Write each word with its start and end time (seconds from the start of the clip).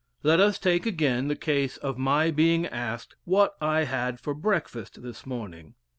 Let 0.23 0.39
us 0.39 0.57
take 0.57 0.87
again 0.87 1.27
the 1.27 1.35
case 1.35 1.77
of 1.77 1.99
my 1.99 2.31
being 2.31 2.65
asked 2.65 3.13
what 3.23 3.53
I 3.61 3.83
had 3.83 4.19
for 4.19 4.33
breakfast 4.33 5.03
this 5.03 5.27
morning. 5.27 5.75